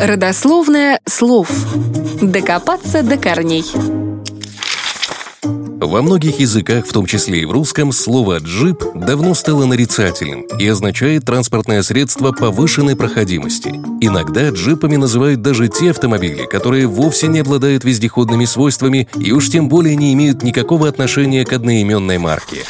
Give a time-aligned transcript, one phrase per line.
[0.00, 1.50] Родословное слов.
[2.22, 3.66] Докопаться до корней.
[5.42, 10.66] Во многих языках, в том числе и в русском, слово «джип» давно стало нарицательным и
[10.66, 13.78] означает транспортное средство повышенной проходимости.
[14.00, 19.68] Иногда джипами называют даже те автомобили, которые вовсе не обладают вездеходными свойствами и уж тем
[19.68, 22.64] более не имеют никакого отношения к одноименной марке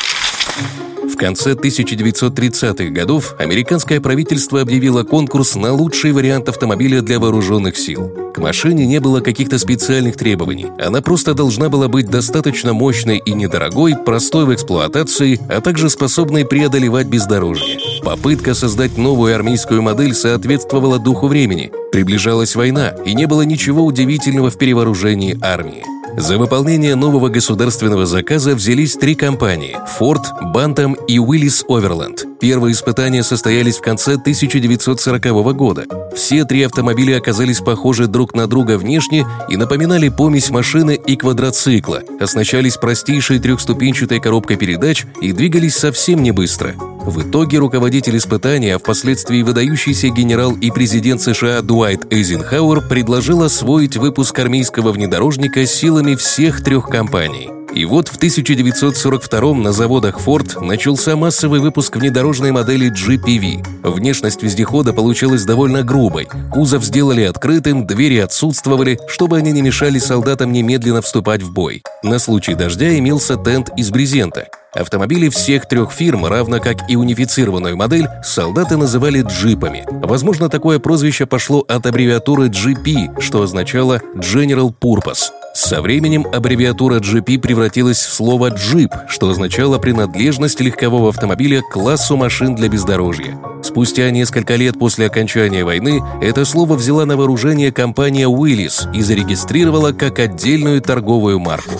[1.20, 8.10] конце 1930-х годов американское правительство объявило конкурс на лучший вариант автомобиля для вооруженных сил.
[8.34, 10.68] К машине не было каких-то специальных требований.
[10.78, 16.46] Она просто должна была быть достаточно мощной и недорогой, простой в эксплуатации, а также способной
[16.46, 17.78] преодолевать бездорожье.
[18.02, 21.70] Попытка создать новую армейскую модель соответствовала духу времени.
[21.92, 25.99] Приближалась война, и не было ничего удивительного в перевооружении армии.
[26.16, 30.22] За выполнение нового государственного заказа взялись три компании– Ford,
[30.54, 32.38] Bantam и Willis Overland.
[32.40, 35.84] Первые испытания состоялись в конце 1940 года.
[36.14, 42.02] Все три автомобиля оказались похожи друг на друга внешне и напоминали помесь машины и квадроцикла,
[42.20, 46.74] оснащались простейшей трехступенчатой коробкой передач и двигались совсем не быстро.
[47.04, 54.38] В итоге руководитель испытания, впоследствии выдающийся генерал и президент США Дуайт Эйзенхауэр предложил освоить выпуск
[54.38, 61.60] армейского внедорожника силами всех трех компаний– и вот в 1942 на заводах Ford начался массовый
[61.60, 63.88] выпуск внедорожной модели GPV.
[63.88, 66.28] Внешность вездехода получилась довольно грубой.
[66.50, 71.82] Кузов сделали открытым, двери отсутствовали, чтобы они не мешали солдатам немедленно вступать в бой.
[72.02, 74.48] На случай дождя имелся тент из брезента.
[74.74, 79.84] Автомобили всех трех фирм, равно как и унифицированную модель, солдаты называли джипами.
[79.90, 85.39] Возможно, такое прозвище пошло от аббревиатуры GP, что означало General Purpose.
[85.62, 92.16] Со временем аббревиатура GP превратилась в слово «джип», что означало принадлежность легкового автомобиля к классу
[92.16, 93.38] машин для бездорожья.
[93.62, 99.92] Спустя несколько лет после окончания войны это слово взяла на вооружение компания Willys и зарегистрировала
[99.92, 101.78] как отдельную торговую марку.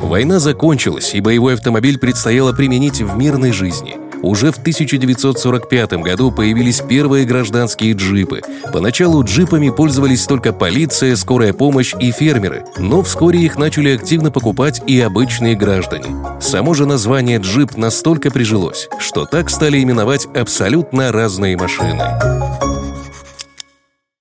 [0.00, 4.01] Война закончилась, и боевой автомобиль предстояло применить в мирной жизни.
[4.22, 8.40] Уже в 1945 году появились первые гражданские джипы.
[8.72, 14.80] Поначалу джипами пользовались только полиция, скорая помощь и фермеры, но вскоре их начали активно покупать
[14.86, 16.06] и обычные граждане.
[16.40, 22.00] Само же название джип настолько прижилось, что так стали именовать абсолютно разные машины.